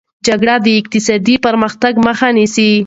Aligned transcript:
جګړه 0.27 0.55
د 0.65 0.67
اقتصادي 0.81 1.35
پرمختګ 1.45 1.93
مخه 2.07 2.27
نیسي. 2.37 2.71